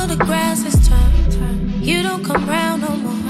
[0.00, 1.34] till the grass is turned.
[1.84, 3.20] You don't come round no more.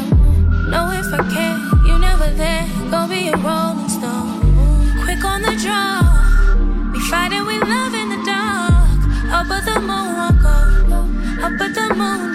[0.72, 2.66] Know if I care, you never there.
[2.90, 4.38] Gonna be a rolling stone.
[5.02, 6.00] Quick on the draw.
[6.92, 9.00] We fight and we love in the dark.
[9.38, 10.30] Up at the moon, I'll.
[11.46, 12.34] Up at the moon,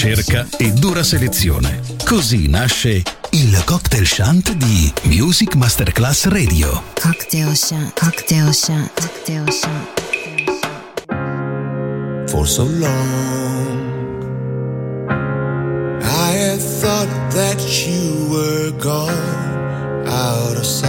[0.00, 1.82] ricerca e dura selezione.
[2.06, 6.82] Così nasce il cocktail shunt di Music Masterclass Radio.
[6.98, 9.98] Cocktail shunt, cocktail shunt, cocktail shunt.
[12.30, 13.18] For so long,
[16.00, 20.88] I had thought that you were gone out of sight.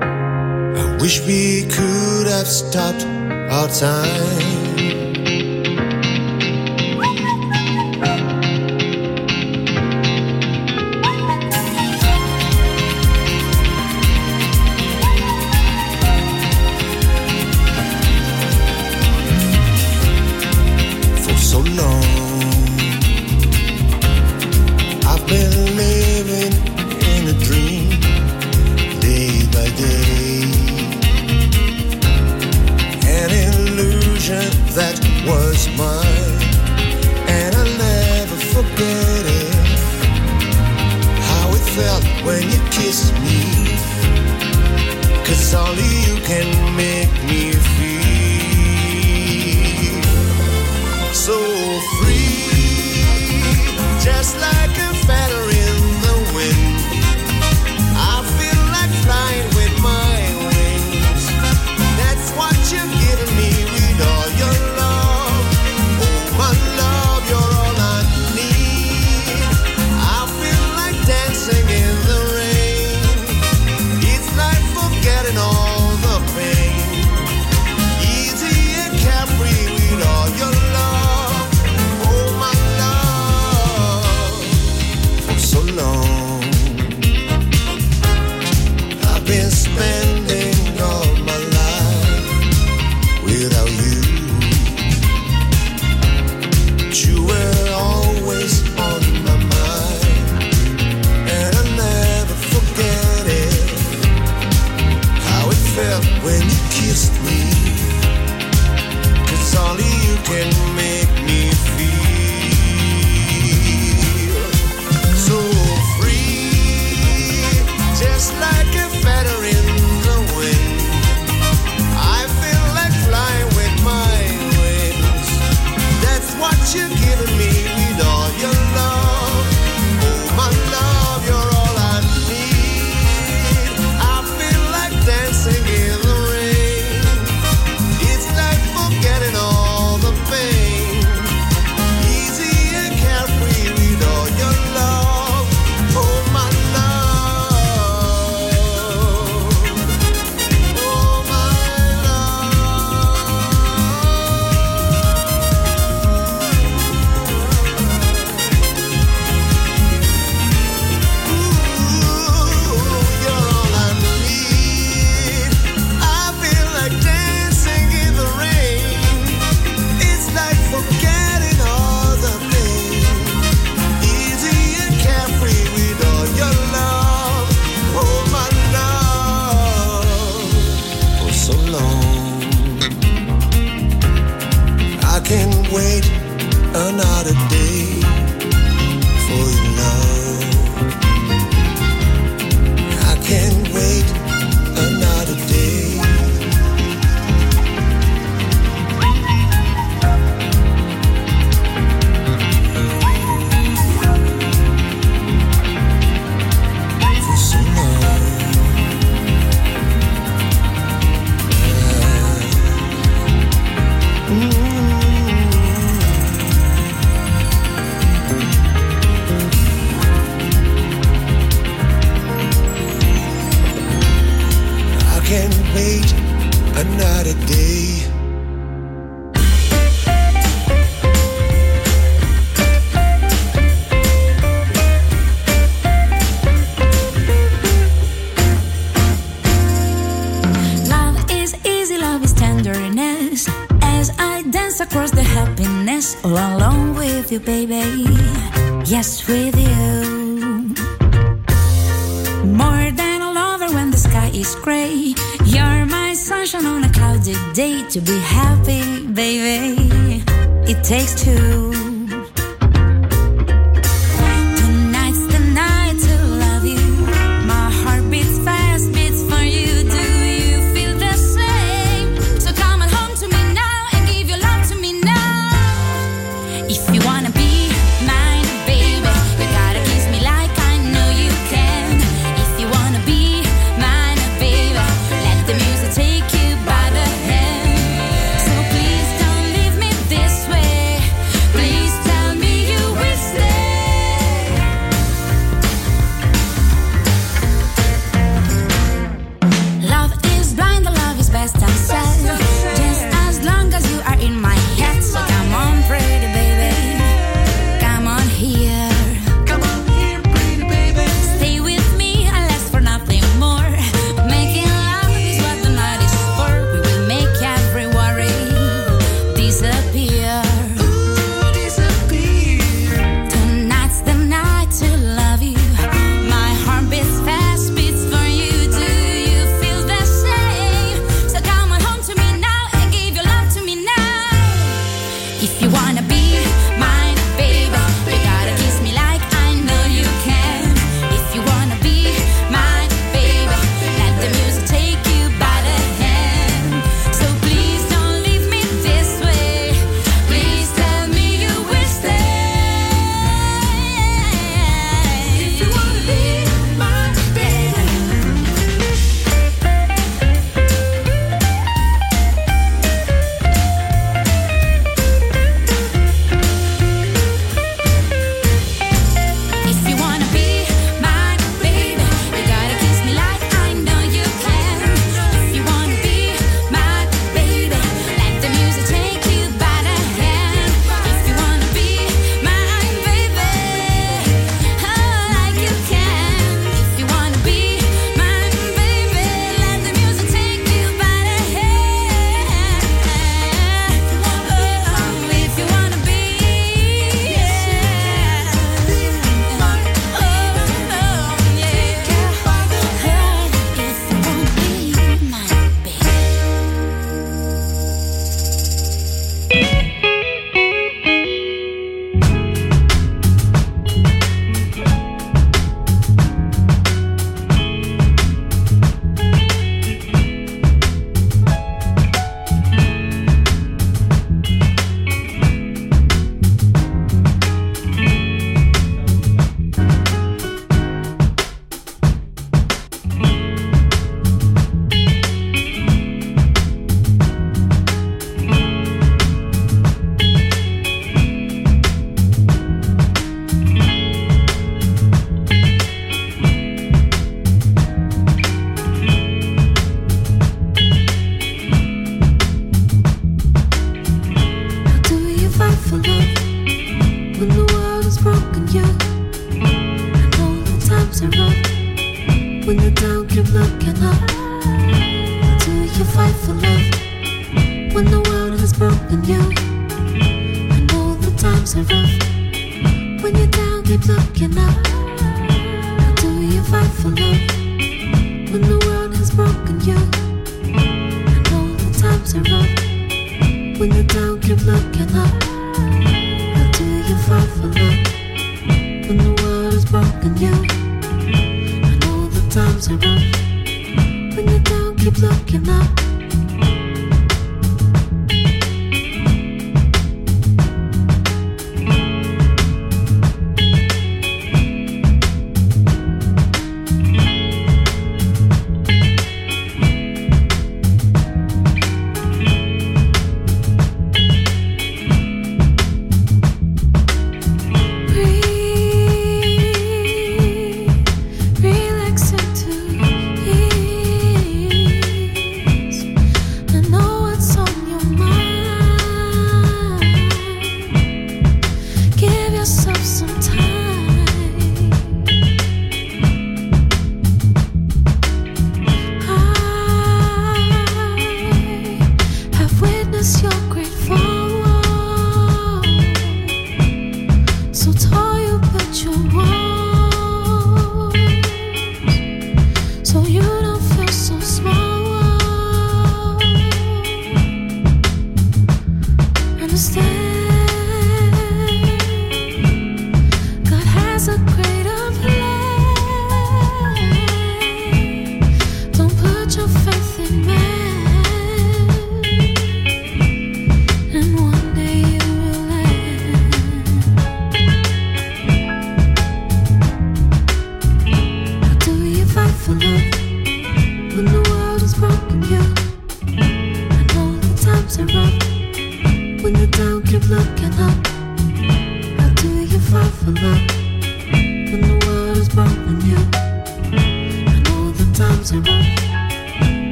[0.00, 3.04] I wish we could have stopped
[3.50, 4.53] our time.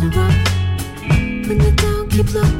[0.00, 2.59] when the dog keep looking